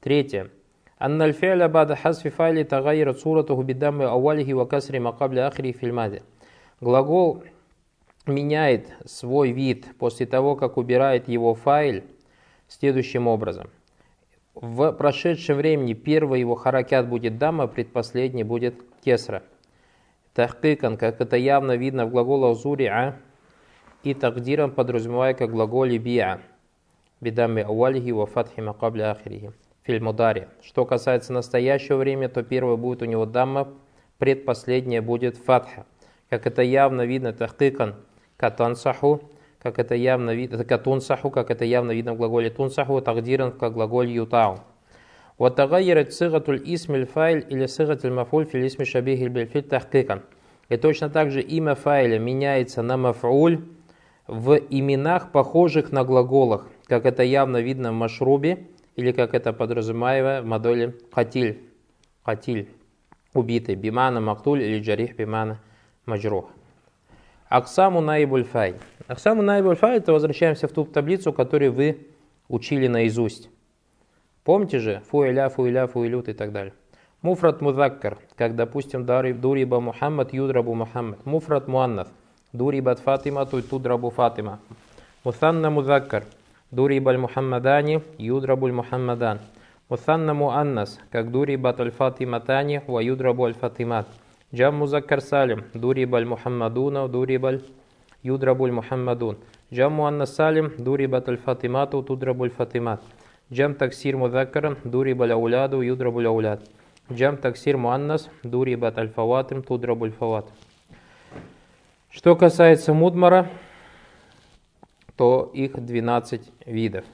Третье. 0.00 0.50
أن 1.01 1.21
الفعل 1.21 1.67
بعد 1.67 1.93
حذف 1.93 2.27
فاعل 2.27 2.63
تغير 2.63 3.11
صورته 3.13 3.63
بدم 3.63 4.01
أوله 4.01 4.53
وكسر 4.53 4.99
ما 4.99 5.09
قبل 5.09 5.39
آخره 5.39 5.71
في 5.71 5.85
الماضي. 5.85 6.21
Глагол 6.81 7.43
меняет 8.27 8.87
свой 9.05 9.51
вид 9.51 9.85
после 9.97 10.25
того, 10.25 10.55
как 10.55 10.77
убирает 10.77 11.27
его 11.27 11.55
файл 11.55 12.03
следующим 12.67 13.27
образом. 13.27 13.69
В 14.53 14.91
прошедшем 14.91 15.57
времени 15.57 15.93
первый 15.93 16.39
его 16.39 16.55
харакят 16.55 17.07
будет 17.07 17.37
дама, 17.37 17.67
предпоследний 17.67 18.43
будет 18.43 18.75
кесра. 19.03 19.43
Тахкикан, 20.33 20.97
как 20.97 21.21
это 21.21 21.37
явно 21.37 21.75
видно 21.75 22.05
в 22.05 22.11
глаголе 22.11 22.55
зуриа, 22.55 23.15
и 24.03 24.13
тагдиран 24.13 24.71
подразумевая 24.71 25.33
как 25.33 25.51
глаголе 25.51 25.97
биа, 25.97 26.41
бидами 27.21 27.61
ауалихи 27.61 28.11
ва 28.11 28.25
фатхи 28.25 28.61
макабля 28.61 29.11
ахирихи 29.11 29.51
фильмударе. 29.83 30.49
Что 30.61 30.85
касается 30.85 31.33
настоящего 31.33 31.97
времени, 31.97 32.27
то 32.27 32.43
первое 32.43 32.75
будет 32.75 33.01
у 33.01 33.05
него 33.05 33.25
дамма, 33.25 33.69
предпоследнее 34.17 35.01
будет 35.01 35.37
фатха. 35.37 35.85
Как 36.29 36.45
это 36.45 36.61
явно 36.61 37.05
видно, 37.05 37.33
тахкикан 37.33 37.95
катансаху, 38.35 39.21
как 39.61 39.79
это 39.79 39.95
явно 39.95 40.35
видно, 40.35 40.55
это 40.55 40.65
катунсаху, 40.65 41.29
как 41.29 41.51
это 41.51 41.65
явно 41.65 41.91
видно 41.91 42.13
в 42.13 42.17
глаголе 42.17 42.49
тунсаху, 42.49 43.01
тагдиран 43.01 43.51
как 43.51 43.73
глаголе 43.73 44.13
ютау. 44.13 44.59
وتغيرت 45.39 46.11
صيغة 46.11 46.43
الاسم 46.49 46.95
الفاعل 46.95 47.45
или 47.51 47.65
صيغة 47.65 47.99
المفعول 48.05 48.45
في 48.45 48.57
الاسم 48.57 48.81
الشبيه 48.81 49.27
بالفعل 49.27 49.63
تحقيقا. 49.69 50.21
И 50.69 50.77
точно 50.77 51.09
так 51.09 51.31
же 51.31 51.41
имя 51.41 51.75
файля 51.75 52.19
меняется 52.19 52.81
на 52.81 52.97
мафуль 52.97 53.59
в 54.27 54.55
именах, 54.55 55.31
похожих 55.31 55.91
на 55.91 56.03
глаголах, 56.03 56.67
как 56.87 57.05
это 57.05 57.23
явно 57.23 57.57
видно 57.57 57.91
в 57.91 57.95
машрубе, 57.95 58.65
или 58.96 59.12
как 59.12 59.34
это 59.34 59.52
подразумеваемо 59.52 60.42
в 60.42 60.46
модели 60.46 60.98
хатиль, 61.12 61.62
хатиль, 62.24 62.68
убитый, 63.34 63.74
бимана 63.74 64.20
мактуль 64.20 64.62
или 64.62 64.80
джарих 64.80 65.16
бимана 65.16 65.58
маджрух. 66.06 66.50
Аксаму 67.48 68.00
наибуль 68.00 68.44
фай. 68.44 68.76
Аксаму 69.06 69.42
наибуль 69.42 69.76
фай, 69.76 69.98
это 69.98 70.12
возвращаемся 70.12 70.68
в 70.68 70.72
ту 70.72 70.84
таблицу, 70.84 71.32
которую 71.32 71.72
вы 71.72 72.06
учили 72.48 72.86
наизусть. 72.86 73.50
Помните 74.44 74.78
же, 74.78 75.02
фуиля, 75.10 75.48
фуиля, 75.48 75.86
фуилют 75.86 76.28
и 76.28 76.32
так 76.32 76.52
далее. 76.52 76.74
Муфрат 77.22 77.60
мудаккар, 77.60 78.18
как, 78.34 78.56
допустим, 78.56 79.06
дуриба 79.06 79.80
Мухаммад, 79.80 80.32
юдрабу 80.32 80.74
Мухаммад. 80.74 81.24
Муфрат 81.24 81.68
муаннас, 81.68 82.08
дурибат 82.52 82.98
Фатима, 82.98 83.46
тудрабу 83.46 84.10
Фатима. 84.10 84.58
Мусанна 85.22 85.70
мудаккар, 85.70 86.24
дуриба 86.72 87.16
Мухаммадани, 87.16 88.02
юдрабу 88.18 88.66
Мухаммадан. 88.68 89.38
Мусанна 89.88 90.34
муаннас, 90.34 90.98
как 91.10 91.30
дурибат 91.30 91.80
аль-Фатиматани, 91.80 92.80
ва 92.88 93.00
юдрабу 93.00 93.44
аль-Фатимат. 93.44 94.08
Джам 94.54 94.76
музаккар 94.76 95.20
салим, 95.20 95.64
дуриба 95.74 96.18
аль-Мухаммадуна, 96.18 97.08
дуриба 97.08 97.48
аль-Юдрабу 97.48 98.64
аль-Мухаммадун. 98.64 99.36
Джам 99.72 99.92
муаннас 99.92 100.34
салим, 100.34 100.72
дурибат 100.78 101.28
аль-Фатимату, 101.28 102.02
тудрабу 102.02 102.44
аль-Фатимат. 102.44 103.02
Джам 103.52 103.74
таксир 103.74 104.16
мудаккарам, 104.16 104.78
дуриба 104.82 105.24
аль-Ауляду, 105.24 105.82
юдрабу 105.82 106.18
аль-Ауляд. 106.20 106.62
Джам 107.12 107.36
таксир 107.36 107.76
муаннас, 107.76 108.30
дури 108.42 108.74
бат 108.74 108.96
альфаватым, 108.96 109.62
тудрабуль 109.62 110.12
фават. 110.12 110.46
Что 112.10 112.36
касается 112.36 112.94
мудмара, 112.94 113.48
то 115.16 115.50
их 115.52 115.72
12 115.78 116.50
видов. 116.66 117.04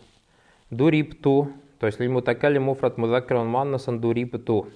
Дурипту, 0.70 1.50
то 1.78 1.86
есть 1.86 2.00
лиль 2.00 2.10
мутакалим 2.10 2.64
муфрат 2.64 2.98
мудакран 2.98 3.46
муаннасан 3.46 4.00
дурипту. 4.00 4.68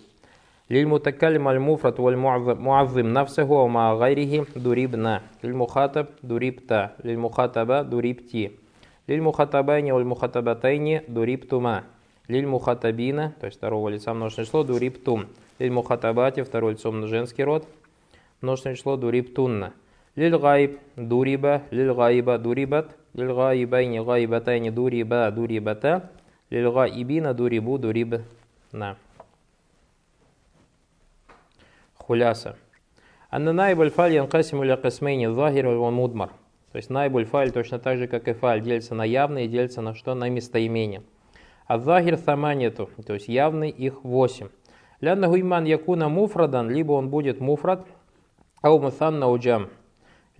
Лиль 0.69 0.87
мутакалим 0.87 1.49
аль 1.49 1.59
муфрат 1.59 1.99
валь 1.99 2.17
муаззим 2.17 3.13
нафсаху 3.13 3.69
ма 3.69 3.97
гайрихи 3.99 4.47
дурибна. 4.55 5.23
Лиль 5.43 5.55
мухатаб 5.55 6.13
дурибта. 6.23 6.95
Лиль 7.03 7.19
мухатаба 7.19 7.85
дурибти. 7.85 8.59
Лиль 9.07 9.21
мухатабайни 9.21 9.91
валь 9.91 10.05
мухатабатайни 10.05 11.03
дуриптума. 11.09 11.85
Лиль 12.29 12.47
мухатабина, 12.47 13.35
то 13.41 13.47
есть 13.47 13.59
второго 13.59 13.91
лица 13.91 14.15
множественное 14.15 14.47
число, 14.47 14.63
дуриптум. 14.63 15.27
Лиль 15.59 15.73
мухатабати, 15.73 16.43
второе 16.43 16.73
лицо 16.73 17.07
женский 17.07 17.45
род, 17.45 17.67
множественное 18.41 18.77
число, 18.77 18.97
дуриптунна. 18.97 19.75
Лиль 20.15 20.39
гайб, 20.39 20.79
дуриба, 20.97 21.63
лиль 21.71 21.93
гайба, 21.93 22.39
дурибат, 22.39 22.97
лиль 23.15 23.33
гайбайни, 23.33 24.01
гайбатайни, 24.01 24.71
дуриба, 24.71 25.31
дурибата, 25.31 26.11
гайбина, 26.51 27.35
дурибу, 27.35 27.79
дурибна. 27.79 28.25
Хуляса. 31.95 32.57
Анна 33.31 33.53
найбаль 33.53 33.91
фаль 33.91 34.13
янкасим 34.13 34.63
или 34.63 34.77
касмейни 34.77 35.27
захир 35.33 35.69
мудмар. 35.69 36.31
То 36.73 36.77
есть 36.77 36.91
найбуль 36.91 37.25
фаль 37.25 37.53
точно 37.53 37.79
так 37.79 37.99
же, 37.99 38.07
как 38.07 38.29
и 38.29 38.33
фаль, 38.33 38.63
делится 38.63 38.95
на 38.95 39.05
явные, 39.05 39.47
делится 39.47 39.83
на 39.83 39.95
что? 39.95 40.15
На 40.15 40.29
местоимение. 40.29 41.03
А 41.67 41.79
захир 41.79 42.17
саманету, 42.17 42.91
то 43.07 43.15
есть 43.15 43.29
явный 43.29 43.71
их 43.71 44.05
8. 44.05 44.49
Лянна 45.01 45.29
гуйман 45.29 45.65
якуна 45.65 46.09
муфрадан, 46.09 46.71
либо 46.71 46.93
он 46.93 47.09
будет 47.09 47.41
муфрад, 47.41 47.87
ау 48.63 48.79
мусанна 48.79 49.29
уджам, 49.29 49.69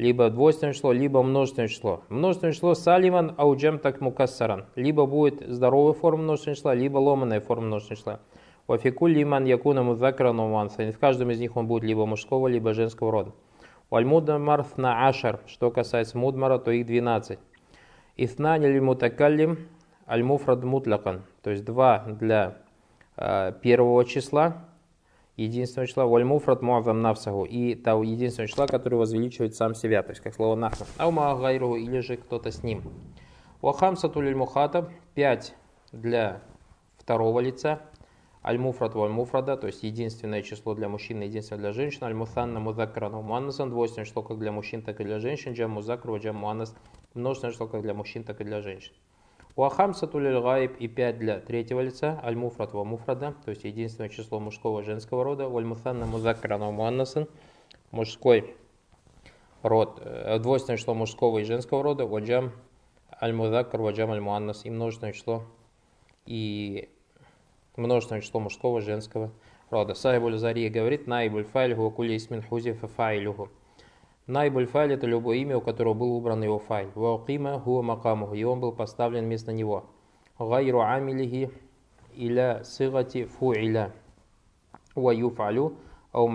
либо 0.03 0.29
двойственное 0.31 0.75
число, 0.75 0.93
либо 0.93 1.23
множественное 1.23 1.69
число. 1.69 2.03
Множественное 2.09 2.53
число 2.53 2.75
салиман 2.75 3.35
ауджам 3.39 3.79
так 3.79 4.01
мукассаран, 4.01 4.67
либо 4.75 5.07
будет 5.07 5.41
здоровая 5.49 5.93
форма 5.93 6.25
множественного 6.25 6.57
числа, 6.57 6.75
либо 6.75 6.99
ломаная 6.99 7.41
форма 7.41 7.67
множественного 7.67 7.99
числа. 7.99 8.21
Вафикуль 8.67 9.13
лиман 9.13 9.45
якуна 9.45 9.83
музакран 9.83 10.39
уманса. 10.41 10.91
В 10.91 10.99
каждом 10.99 11.31
из 11.31 11.39
них 11.39 11.57
он 11.57 11.67
будет 11.67 11.85
либо 11.85 12.05
мужского, 12.05 12.49
либо 12.49 12.75
женского 12.75 13.13
рода. 13.13 13.33
Вальмудмар 13.91 14.67
на 14.77 15.09
ашар. 15.09 15.41
Что 15.47 15.71
касается 15.71 16.19
мудмара, 16.19 16.59
то 16.59 16.71
их 16.71 16.87
12. 16.87 17.39
Итнани 18.17 18.67
ли 18.67 18.81
мутакаллим 18.81 19.59
аль-муфрад 20.09 20.65
мутлакан, 20.65 21.23
то 21.43 21.51
есть 21.51 21.65
два 21.65 22.05
для 22.07 22.57
э, 23.17 23.53
первого 23.63 24.05
числа, 24.05 24.65
единственного 25.37 25.87
числа, 25.87 26.07
валь-муфрад 26.07 26.63
муазам 26.63 27.01
навсаху, 27.01 27.45
и 27.45 27.75
того 27.75 28.03
единственного 28.03 28.49
числа, 28.49 28.67
который 28.67 28.95
возвеличивает 28.95 29.55
сам 29.55 29.75
себя, 29.75 30.03
то 30.03 30.11
есть 30.11 30.21
как 30.23 30.35
слово 30.35 30.55
нахна. 30.55 30.87
Аума 30.99 31.35
гайру, 31.37 31.77
или 31.77 32.01
же 32.01 32.17
кто-то 32.17 32.51
с 32.51 32.63
ним. 32.63 32.83
Вахамсату 33.61 34.21
мухатаб, 34.37 34.91
пять 35.15 35.55
для 35.93 36.43
второго 36.99 37.41
лица, 37.41 37.83
аль-муфрад 38.45 38.95
валь-муфрада, 38.95 39.57
то 39.57 39.67
есть 39.69 39.83
единственное 39.83 40.43
число 40.43 40.75
для 40.75 40.89
мужчин, 40.89 41.21
единственное 41.21 41.61
для 41.61 41.73
женщин, 41.73 42.05
аль-мусанна 42.05 42.61
музакрана 42.61 43.21
муаннасан, 43.21 43.71
двойственное 43.71 44.07
число 44.07 44.23
как 44.23 44.39
для 44.39 44.53
мужчин, 44.53 44.83
так 44.83 45.01
и 45.01 45.05
для 45.05 45.19
женщин, 45.19 45.53
джам 45.53 45.71
музакру, 45.71 46.19
джам 46.19 46.37
муаннас, 46.37 46.75
множественное 47.15 47.53
число 47.53 47.69
как 47.69 47.83
для 47.83 47.95
мужчин, 47.95 48.25
так 48.25 48.41
и 48.41 48.45
для 48.45 48.61
женщин. 48.61 48.93
Уахамсату 49.55 50.19
гайб 50.19 50.77
и 50.79 50.89
5 50.89 51.19
для 51.19 51.39
третьего 51.39 51.81
лица, 51.81 52.19
аль-муфрат 52.25 52.73
ва 52.73 52.85
муфрада, 52.85 53.35
то 53.45 53.51
есть 53.51 53.65
единственное 53.65 54.09
число 54.09 54.41
мужского 54.41 54.81
и 54.81 54.85
женского 54.85 55.25
рода, 55.25 55.47
валь-мутанна 55.47 56.07
музакрана 56.07 56.71
муаннасан, 56.71 57.29
мужской 57.91 58.57
род, 59.63 60.01
э, 60.03 60.39
двойственное 60.39 60.79
число 60.79 60.95
мужского 60.95 61.41
и 61.41 61.45
женского 61.45 61.83
рода, 61.83 62.07
ваджам 62.07 62.53
аль-музакр, 63.21 63.79
ваджам 63.83 64.11
аль-муаннас, 64.11 64.65
и 64.65 64.71
множественное 64.71 65.13
число, 65.13 65.43
и 66.25 66.89
множественное 67.77 68.23
число 68.23 68.41
мужского 68.41 68.79
и 68.79 68.83
женского 68.83 69.33
рода. 69.69 69.93
Сайбуль 69.93 70.39
Зария 70.39 70.71
говорит, 70.71 71.07
наибуль 71.07 71.45
файль 71.45 71.75
хуакули 71.75 72.17
исмин 72.17 72.43
хузифа 72.43 72.89
файлюху. 72.89 73.51
Найбуль 74.29 74.67
файль 74.67 74.93
это 74.93 75.07
любое 75.09 75.39
имя, 75.39 75.57
у 75.57 75.61
которого 75.61 75.95
был 75.95 76.13
убран 76.15 76.45
его 76.45 76.61
файль. 76.61 76.91
Ваукима 76.95 77.59
хуа 77.59 77.83
макамуху, 77.83 78.35
и 78.35 78.45
он 78.45 78.61
был 78.61 78.71
поставлен 78.71 79.25
вместо 79.25 79.53
него. 79.53 79.87
Гайру 80.39 80.81
амилихи 80.81 81.51
иля 82.15 82.63
сигати 82.65 83.25
фуиля. 83.25 83.93
Ва 84.95 85.11
юфалю 85.11 85.75
ау. 86.13 86.31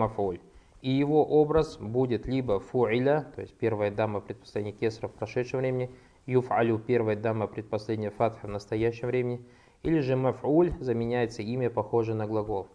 И 0.81 0.91
его 0.91 1.23
образ 1.23 1.77
будет 1.77 2.27
либо 2.27 2.59
фуиля, 2.59 3.25
то 3.35 3.41
есть 3.41 3.53
первая 3.53 3.89
дама 3.89 4.19
предпоследняя 4.19 4.73
кесра 4.73 5.07
в 5.07 5.13
прошедшем 5.13 5.59
времени, 5.59 5.89
юфалю 6.25 6.79
первая 6.79 7.15
дама 7.15 7.47
предпоследняя 7.47 8.11
фатха 8.11 8.47
в 8.47 8.49
настоящем 8.49 9.07
времени, 9.07 9.45
или 9.83 9.99
же 9.99 10.17
мафуль 10.17 10.73
заменяется 10.81 11.41
имя, 11.41 11.69
похожее 11.69 12.15
на 12.15 12.27
глагол. 12.27 12.67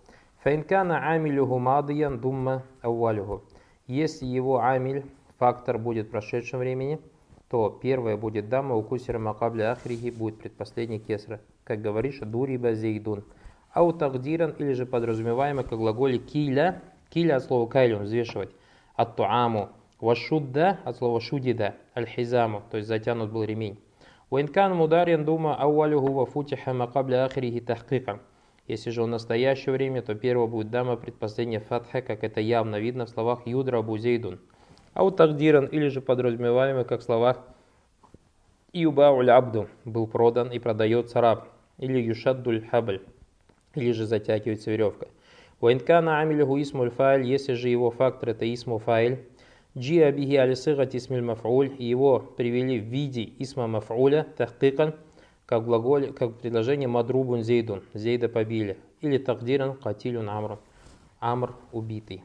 Файнкана 0.42 1.10
амилюху 1.10 1.58
мадиян 1.58 2.18
думма 2.18 2.62
ауалюху. 2.80 3.42
Если 3.92 4.24
его 4.24 4.64
амиль, 4.64 5.04
фактор 5.36 5.76
будет 5.76 6.06
в 6.06 6.10
прошедшем 6.12 6.60
времени, 6.60 6.98
то 7.50 7.68
первое 7.68 8.16
будет 8.16 8.48
дама, 8.48 8.74
у 8.74 8.82
кусера 8.82 9.18
макабля 9.18 9.72
ахрихи 9.72 10.10
будет 10.10 10.38
предпоследний 10.38 10.98
кесра. 10.98 11.42
Как 11.62 11.82
говоришь, 11.82 12.20
дуриба 12.20 12.72
зейдун. 12.72 13.22
Ау 13.70 13.92
тагдиран 13.92 14.52
или 14.52 14.72
же 14.72 14.86
подразумеваемо 14.86 15.62
как 15.62 15.78
глаголе 15.78 16.16
киля, 16.16 16.80
киля 17.10 17.36
от 17.36 17.44
слова 17.44 17.68
кайлюн, 17.68 18.04
взвешивать, 18.04 18.48
от 18.96 19.16
туаму, 19.16 19.68
вашудда 20.00 20.78
от 20.84 20.96
слова 20.96 21.20
шудида, 21.20 21.74
аль-хизаму, 21.94 22.62
то 22.70 22.78
есть 22.78 22.88
затянут 22.88 23.30
был 23.30 23.44
ремень. 23.44 23.78
Уинкан 24.30 24.74
мударин 24.74 25.26
дума 25.26 25.54
ауалюху 25.54 26.14
ва 26.14 26.24
футиха 26.24 26.72
макабля 26.72 27.26
ахрихи 27.26 27.60
тахкикан. 27.60 28.20
Если 28.68 28.90
же 28.90 29.02
в 29.02 29.06
настоящее 29.06 29.72
время, 29.72 30.02
то 30.02 30.14
первое 30.14 30.46
будет 30.46 30.70
дама, 30.70 30.96
предпоследняя 30.96 31.60
фатха, 31.60 32.00
как 32.00 32.22
это 32.22 32.40
явно 32.40 32.78
видно 32.78 33.06
в 33.06 33.10
словах 33.10 33.46
Юдра 33.46 33.78
Абузейдун. 33.78 34.38
А 34.94 35.02
вот 35.02 35.16
тагдиран, 35.16 35.66
или 35.66 35.88
же 35.88 36.00
подразумеваемый, 36.00 36.84
как 36.84 37.00
в 37.00 37.36
Иубауль 38.74 39.30
Абду 39.30 39.68
был 39.84 40.06
продан 40.06 40.50
и 40.50 40.58
продается 40.58 41.20
раб, 41.20 41.48
или 41.78 41.98
Юшаддуль 41.98 42.66
Хабль, 42.68 43.02
или 43.74 43.92
же 43.92 44.06
затягивается 44.06 44.70
веревка. 44.70 45.08
Уинкана 45.60 46.20
амилюху 46.20 46.60
исмуль 46.60 46.90
файль, 46.90 47.24
если 47.24 47.52
же 47.52 47.68
его 47.68 47.90
фактор 47.90 48.30
это 48.30 48.52
исму 48.52 48.78
файль, 48.78 49.26
джи 49.76 50.00
абихи 50.00 50.36
алисыгат 50.36 50.94
исмиль 50.94 51.22
маф'уль, 51.22 51.74
его 51.78 52.18
привели 52.20 52.80
в 52.80 52.84
виде 52.84 53.30
исма 53.38 53.66
маф'уля, 53.66 54.24
тахкикан, 54.36 54.94
как 55.46 55.64
глаголе, 55.64 56.12
как 56.12 56.38
предложение 56.38 56.88
мадрубун 56.88 57.42
зейдун, 57.42 57.82
зейда 57.94 58.28
побили, 58.28 58.78
или 59.00 59.18
тагдиран 59.18 59.74
катилюн 59.76 60.28
амрун, 60.28 60.58
амр 61.20 61.54
убитый. 61.72 62.24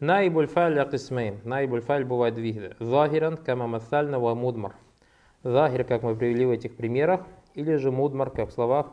Наибуль 0.00 0.46
файль 0.46 0.80
акисмейн. 0.80 1.40
Наибуль 1.44 1.82
файль 1.82 2.06
бывает 2.06 2.34
две. 2.34 2.74
Захиран, 2.80 3.36
кама 3.36 3.66
ва 3.68 4.34
мудмар. 4.34 4.74
Захир, 5.42 5.84
как 5.84 6.02
мы 6.02 6.16
привели 6.16 6.46
в 6.46 6.50
этих 6.50 6.74
примерах, 6.74 7.26
или 7.54 7.76
же 7.76 7.90
мудмар, 7.90 8.30
как 8.30 8.48
в 8.48 8.52
словах 8.52 8.86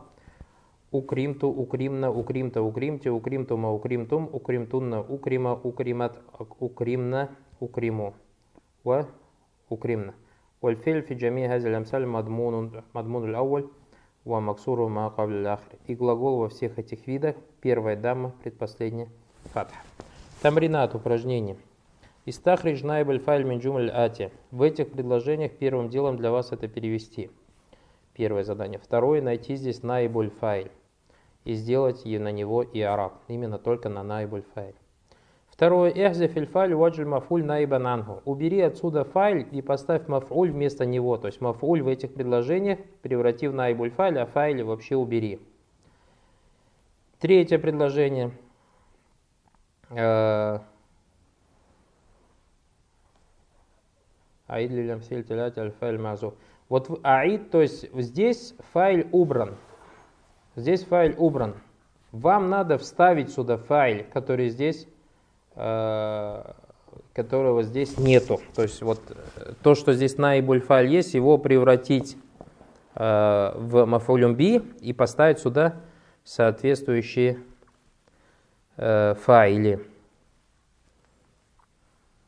укримту, 0.90 1.48
укримна, 1.48 2.10
укримта, 2.10 2.62
укримте, 2.62 3.10
укримтума, 3.10 3.72
укримтум, 3.72 4.28
укримтунна, 4.30 5.00
укрима, 5.00 5.54
укримат, 5.54 6.18
укримна, 6.58 7.30
укриму. 7.58 8.14
Ва 8.84 9.08
укримна. 9.70 10.14
والفعل 10.61 11.01
في 11.01 11.13
جميع 11.15 11.55
هذه 11.55 11.67
الأمثال 11.67 12.07
مضمون 12.07 12.81
مضمون 12.95 13.29
الأول 13.29 13.69
ومكسور 14.25 14.87
ما 14.87 15.07
قبل 15.07 15.33
الآخر. 15.33 15.77
И 15.87 15.95
глагол 15.95 16.37
во 16.37 16.49
всех 16.49 16.79
этих 16.79 17.07
видах, 17.07 17.35
первая 17.61 17.95
дама, 17.95 18.33
предпоследняя, 18.43 19.09
фатха. 19.53 19.77
Тамринат, 20.41 20.95
упражнение. 20.95 21.57
Истахридж 22.25 22.85
найбаль 22.85 23.19
файль 23.19 23.43
минджумаль 23.43 23.91
ати. 23.91 24.31
В 24.51 24.61
этих 24.61 24.91
предложениях 24.91 25.51
первым 25.53 25.89
делом 25.89 26.15
для 26.15 26.31
вас 26.31 26.53
это 26.53 26.69
перевести. 26.69 27.29
Первое 28.13 28.43
задание. 28.43 28.79
Второе, 28.79 29.21
найти 29.21 29.55
здесь 29.55 29.83
найбуль 29.83 30.29
файль 30.29 30.71
и 31.43 31.53
сделать 31.53 32.05
на 32.05 32.31
него 32.31 32.61
и 32.61 32.79
араб. 32.79 33.15
Именно 33.27 33.57
только 33.57 33.89
на 33.89 34.03
найбуль 34.03 34.43
файль. 34.53 34.75
Второе. 35.58 35.90
Эхзе 35.90 36.28
фильфаль 36.28 36.72
ваджуль 36.72 37.06
мафуль 37.06 37.42
наиба 37.42 37.80
нангу. 37.80 38.22
Убери 38.24 38.60
отсюда 38.60 39.02
файль 39.02 39.44
и 39.50 39.60
поставь 39.60 40.06
мафуль 40.06 40.52
вместо 40.52 40.86
него. 40.86 41.16
То 41.16 41.26
есть 41.26 41.40
мафуль 41.40 41.82
в 41.82 41.88
этих 41.88 42.14
предложениях 42.14 42.78
преврати 43.02 43.48
в 43.48 43.54
наибуль 43.54 43.90
файль, 43.90 44.20
а 44.20 44.26
файль 44.26 44.62
вообще 44.62 44.94
убери. 44.94 45.40
Третье 47.18 47.58
предложение. 47.58 48.30
Э, 49.90 50.60
Аид 54.46 54.70
лилям 54.70 55.02
сельтилять 55.02 55.58
аль-файль 55.58 55.98
мазу. 55.98 56.36
Вот 56.68 57.00
аид, 57.02 57.50
то 57.50 57.60
есть 57.60 57.92
здесь 57.94 58.54
файл 58.72 59.08
убран. 59.10 59.56
Здесь 60.54 60.84
файл 60.84 61.16
убран. 61.18 61.56
Вам 62.12 62.48
надо 62.48 62.78
вставить 62.78 63.32
сюда 63.32 63.56
فاعل, 63.56 64.04
который 64.12 64.50
здесь 64.50 64.86
которого 67.18 67.62
здесь 67.64 67.98
нету. 67.98 68.40
То 68.54 68.62
есть 68.62 68.80
вот 68.80 69.00
э, 69.10 69.52
то, 69.62 69.74
что 69.74 69.92
здесь 69.92 70.18
نائب 70.18 70.60
الفاعل 70.60 70.86
есть, 70.86 71.14
его 71.14 71.36
превратить 71.36 72.16
э, 72.94 73.52
в 73.56 73.86
مفعول 73.86 74.36
به 74.36 74.62
и 74.80 74.92
поставить 74.92 75.40
сюда 75.40 75.74
соответствующие 76.24 77.38
فاعل 78.76 79.41
и. 79.41 79.84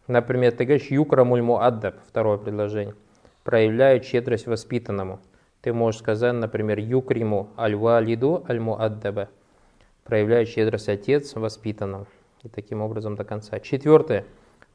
Например, 0.08 0.50
ты 0.50 0.64
говоришь 0.64 0.88
يكرم 0.88 1.42
المؤدب, 1.42 1.94
второе 2.08 2.38
предложение, 2.38 2.96
проявляет 3.44 4.04
щедрость 4.04 4.48
воспитанному. 4.48 5.20
Ты 5.62 5.72
можешь 5.72 6.00
сказать, 6.00 6.34
например, 6.34 6.80
юкриму 6.80 7.50
аль-валиду 7.56 8.44
аль-муаддаба, 8.48 9.28
проявляет 10.02 10.48
щедрость 10.48 10.88
отец 10.88 11.36
воспитанному. 11.36 12.06
И 12.42 12.48
таким 12.48 12.80
образом 12.80 13.16
до 13.16 13.24
конца. 13.24 13.60
Четвертое. 13.60 14.24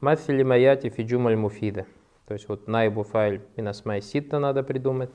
Мафили 0.00 0.42
маяти 0.42 0.88
фиджумаль 0.88 1.36
муфида. 1.36 1.86
То 2.26 2.34
есть 2.34 2.48
вот 2.48 2.68
найбу 2.68 3.02
файль 3.02 3.40
минасмай 3.56 4.02
ситта 4.02 4.38
надо 4.38 4.62
придумать. 4.62 5.10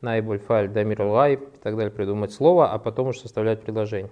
Найбуль 0.00 0.38
файль 0.38 0.68
дамир 0.68 1.02
и 1.02 1.36
так 1.62 1.76
далее 1.76 1.90
придумать 1.90 2.32
слово, 2.32 2.70
а 2.70 2.78
потом 2.78 3.08
уже 3.08 3.20
составлять 3.20 3.62
предложение. 3.62 4.10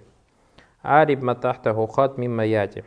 Ариб 0.81 1.21
матахта 1.21 1.73
хухат 1.73 2.17
мим 2.17 2.35
маяти. 2.35 2.83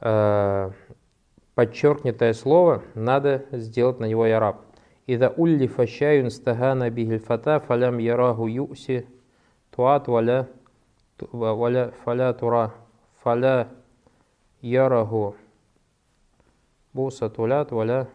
Э, 0.00 0.70
подчеркнутое 1.54 2.32
слово 2.32 2.82
надо 2.94 3.44
сделать 3.52 4.00
на 4.00 4.06
него 4.06 4.26
и 4.26 4.30
араб. 4.30 4.62
Ида 5.06 5.30
улли 5.36 5.66
фащаюн 5.66 6.30
стагана 6.30 6.90
бигильфата 6.90 7.60
фалям 7.60 7.98
яраху 7.98 8.46
юси 8.46 9.06
туат 9.70 10.08
валя 10.08 10.48
Валя, 11.32 11.92
Fala 12.04 12.32
тура, 12.32 12.74
Fala 13.24 13.68
yarahu. 14.62 15.34
Буса 16.92 17.28
тулят, 17.28 17.70
валя 17.70 18.08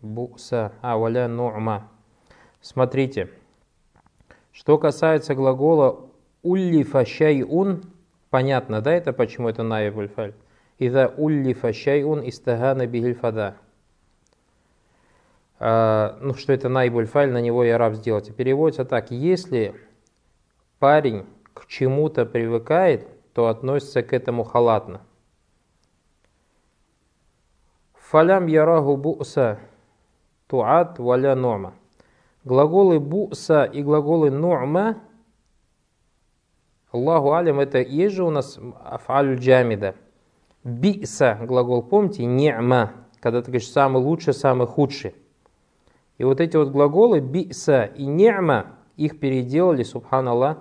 буса, 0.00 0.72
а 0.82 0.96
валя 0.96 1.28
норма. 1.28 1.88
Смотрите, 2.60 3.30
что 4.52 4.76
касается 4.78 5.34
глагола 5.34 6.00
уллифа 6.42 7.06
шайун, 7.06 7.84
понятно, 8.30 8.80
да, 8.80 8.92
это 8.92 9.12
почему 9.12 9.48
это 9.48 9.62
наибуль 9.62 10.04
ульфаль? 10.04 10.34
Ида 10.78 11.12
уллифа 11.16 11.72
шайун 11.72 12.28
истагана 12.28 12.86
бигильфада. 12.86 13.56
А, 15.60 16.18
ну, 16.20 16.34
что 16.34 16.52
это 16.52 16.68
наибуль 16.68 17.06
фаль, 17.06 17.30
на 17.30 17.40
него 17.40 17.64
и 17.64 17.68
араб 17.68 17.94
сделать. 17.94 18.34
Переводится 18.34 18.84
так, 18.84 19.10
если 19.10 19.74
парень 20.78 21.26
к 21.54 21.66
чему-то 21.66 22.26
привыкает, 22.26 23.08
то 23.32 23.48
относится 23.48 24.02
к 24.02 24.12
этому 24.12 24.44
халатно. 24.44 25.00
Фалям 27.94 28.46
яраху 28.46 28.96
буса 28.96 29.58
туат 30.46 30.98
валя 30.98 31.34
норма. 31.34 31.74
Глаголы 32.44 33.00
буса 33.00 33.64
и 33.64 33.82
глаголы 33.82 34.30
норма, 34.30 35.02
Аллаху 36.90 37.34
алям, 37.34 37.60
это 37.60 37.80
есть 37.80 38.14
же 38.14 38.24
у 38.24 38.30
нас 38.30 38.58
афалю 38.82 39.38
джамида. 39.38 39.94
Биса, 40.64 41.38
глагол, 41.42 41.82
помните, 41.82 42.24
не'ма, 42.24 42.92
когда 43.20 43.42
ты 43.42 43.50
говоришь 43.50 43.70
самый 43.70 44.02
лучший, 44.02 44.32
самый 44.32 44.66
худший. 44.66 45.14
И 46.16 46.24
вот 46.24 46.40
эти 46.40 46.56
вот 46.56 46.70
глаголы 46.70 47.20
биса 47.20 47.84
и 47.84 48.06
не'ма, 48.06 48.78
их 48.96 49.20
переделали, 49.20 49.82
субханаллах, 49.82 50.58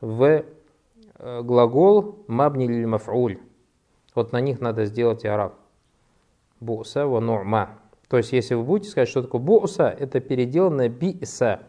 в 0.00 0.44
э, 1.18 1.42
глагол 1.42 2.24
мабни 2.26 2.66
лиль 2.66 2.86
маф'уль. 2.86 3.38
Вот 4.14 4.32
на 4.32 4.40
них 4.40 4.60
надо 4.60 4.84
сделать 4.84 5.24
араб. 5.24 5.54
Буса 6.60 7.06
ва 7.06 7.20
ну'ма. 7.20 7.78
То 8.08 8.16
есть, 8.16 8.32
если 8.32 8.54
вы 8.54 8.64
будете 8.64 8.90
сказать, 8.90 9.08
что 9.08 9.22
такое 9.22 9.40
буса, 9.40 9.88
это 9.88 10.20
переделано 10.20 10.88
биса. 10.88 11.60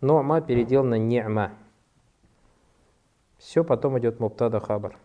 Ну'ма 0.00 0.40
переделано 0.40 0.98
не'ма. 0.98 1.52
Все, 3.38 3.62
потом 3.62 3.98
идет 3.98 4.20
муптада 4.20 4.60
хабар. 4.60 4.98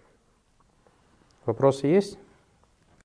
Вопросы 1.46 1.88
есть? 1.88 2.18